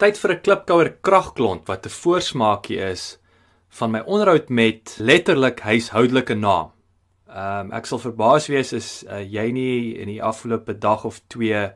Tyd 0.00 0.16
vir 0.16 0.32
'n 0.32 0.40
klipkouer 0.40 0.88
kragklont 1.04 1.66
wat 1.68 1.84
'n 1.86 1.92
voorsmaakie 1.92 2.78
is 2.80 3.18
van 3.68 3.90
my 3.90 4.00
onderhoud 4.00 4.48
met 4.48 4.96
letterlik 4.98 5.60
huishoudelike 5.60 6.34
naam. 6.34 6.70
Ehm 7.28 7.66
um, 7.66 7.72
ek 7.72 7.86
sal 7.86 7.98
verbaas 7.98 8.48
wees 8.48 8.72
as 8.72 9.04
uh, 9.04 9.20
jy 9.20 9.52
nie 9.52 10.00
in 10.00 10.08
die 10.08 10.22
afgelope 10.22 10.78
dag 10.78 11.04
of 11.04 11.20
2 11.28 11.72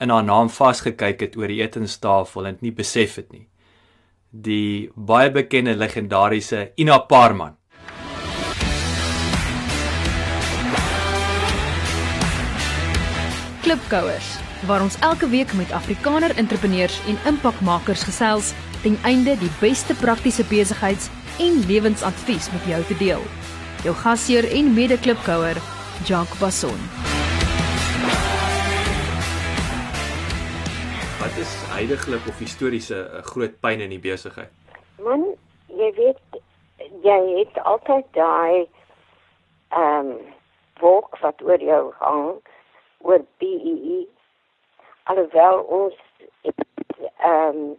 in 0.00 0.10
haar 0.10 0.24
naam 0.24 0.48
vasgekyk 0.48 1.20
het 1.20 1.36
oor 1.36 1.52
die 1.52 1.60
etenstafel 1.60 2.46
en 2.46 2.54
dit 2.54 2.62
nie 2.62 2.72
besef 2.72 3.16
het 3.16 3.32
nie. 3.32 3.46
Die 4.30 4.90
baie 4.96 5.30
bekende 5.30 5.76
legendariese 5.76 6.72
Ina 6.76 6.98
Parman. 6.98 7.56
Klipkouers 13.66 14.28
waar 14.66 14.82
ons 14.82 14.94
elke 15.02 15.26
week 15.28 15.52
met 15.58 15.72
Afrikaner 15.74 16.36
entrepreneurs 16.38 17.00
en 17.10 17.16
impakmakers 17.26 18.04
gesels 18.06 18.52
ten 18.82 18.94
einde 19.02 19.34
die 19.40 19.50
beste 19.58 19.94
praktiese 19.98 20.44
besigheids- 20.46 21.08
en 21.42 21.58
lewensadvies 21.66 22.46
met 22.52 22.62
jou 22.70 22.78
te 22.86 22.96
deel. 23.02 23.24
Jou 23.82 23.94
gasheer 24.04 24.46
en 24.58 24.70
mede-klipkouer, 24.74 25.58
Jacques 26.06 26.38
Basson. 26.38 26.78
Wat 31.18 31.34
is 31.42 31.58
heidaglik 31.74 32.22
of 32.30 32.38
historiese 32.38 32.94
'n 32.94 33.22
groot 33.22 33.60
pyn 33.60 33.80
in 33.80 33.90
die 33.90 34.04
besigheid? 34.10 34.50
Man, 35.02 35.34
jy 35.66 35.90
weet 35.98 36.22
jy 37.02 37.20
het 37.38 37.64
altyd 37.64 38.06
daai 38.12 38.68
ehm 39.68 40.06
um, 40.06 40.18
wolk 40.78 41.18
wat 41.18 41.42
oor 41.42 41.58
jou 41.58 41.92
hang 41.98 42.38
oor 42.98 43.24
BEE. 43.38 44.06
Alhoewel 45.02 45.60
ons 45.60 45.94
ehm 47.16 47.56
um, 47.56 47.78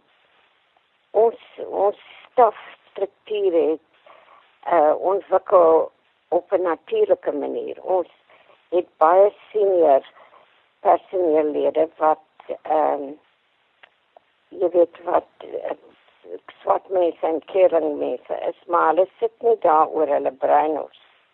ons 1.10 1.38
ons 1.66 2.00
stofstruktuur 2.30 3.52
het 3.52 3.86
uh, 4.72 4.94
ontwikkel 5.12 5.90
op 6.28 6.52
'n 6.52 6.62
natuurlike 6.62 7.32
manier. 7.32 7.82
Ons 7.82 8.08
het 8.68 8.86
baie 8.96 9.32
senior 9.50 10.02
personeellede 10.80 11.88
wat 11.96 12.24
ehm 12.62 13.02
um, 13.02 13.18
jy 14.48 14.68
weet 14.68 15.02
wat 15.04 15.28
uh, 15.44 15.76
swart 16.60 16.88
mense 16.88 17.26
en 17.26 17.44
kering 17.44 17.98
mense 17.98 18.34
is, 18.48 18.58
maar 18.66 18.86
hulle 18.86 19.08
sit 19.18 19.32
nie 19.42 19.58
daar 19.64 19.88
oor 19.88 20.06
hulle 20.06 20.32
brein 20.32 20.78
of 20.80 20.90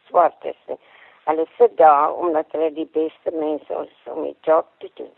swart 0.06 0.44
is 0.44 0.60
nie. 0.66 0.78
Hulle 1.24 1.46
sit 1.58 1.76
daar 1.76 2.12
omdat 2.12 2.52
hulle 2.52 2.72
die 2.72 2.88
beste 2.92 3.30
mense 3.32 3.74
is 3.86 4.12
om 4.12 4.22
die 4.22 4.36
job 4.40 4.66
te 4.78 4.90
doen. 4.94 5.12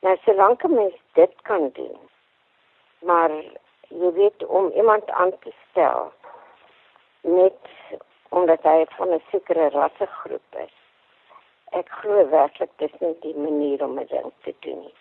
Nou, 0.00 0.16
solank 0.24 0.64
'n 0.64 0.74
mens 0.74 0.94
dit 1.12 1.34
kan 1.42 1.70
doen, 1.72 1.98
maar 2.98 3.30
jy 3.88 4.12
weet 4.12 4.46
om 4.46 4.70
iemand 4.70 5.10
aan 5.10 5.38
te 5.38 5.52
stel 5.70 6.12
net 7.20 7.58
omdat 8.28 8.62
hy 8.62 8.84
van 8.96 9.12
'n 9.14 9.22
sekere 9.30 9.68
rassegroep 9.68 10.54
is. 10.64 10.76
Ek 11.70 11.88
glo 11.88 12.28
werklik 12.28 12.70
dis 12.76 12.94
nie 13.00 13.16
die 13.20 13.36
manier 13.36 13.84
om 13.84 13.96
dit 13.96 14.24
te 14.42 14.54
doen. 14.60 14.92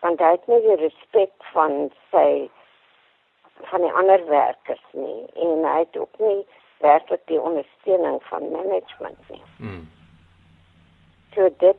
Want 0.00 0.18
hy 0.20 0.30
het 0.30 0.46
nie 0.46 0.60
die 0.60 0.76
respek 0.76 1.32
van 1.52 1.92
sy 2.10 2.50
van 3.70 3.80
die 3.80 3.92
ander 3.92 4.26
werkers 4.26 4.84
nie 4.90 5.26
en 5.34 5.64
hy 5.64 5.78
het 5.78 5.96
ook 5.96 6.18
nie 6.18 6.46
werklik 6.82 7.22
die 7.30 7.40
ondersteuning 7.40 8.20
van 8.28 8.50
management 8.50 9.18
nie. 9.30 9.42
Mm. 9.56 9.88
So 11.34 11.48
dit 11.58 11.78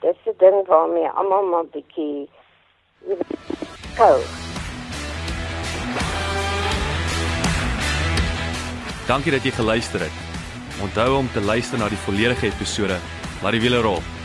dis 0.00 0.20
'n 0.24 0.36
ding 0.38 0.66
waarmee 0.66 1.08
almal 1.08 1.44
maar 1.46 1.64
bietjie 1.64 2.28
kou. 3.96 4.18
Dankie 9.06 9.32
dat 9.32 9.42
jy 9.42 9.50
geluister 9.50 10.00
het. 10.00 10.16
Onthou 10.82 11.16
om 11.16 11.28
te 11.32 11.40
luister 11.40 11.78
na 11.78 11.88
die 11.88 12.04
volledige 12.06 12.46
episode. 12.46 12.98
Laat 13.42 13.52
die 13.52 13.60
wiele 13.60 13.80
rol. 13.80 14.17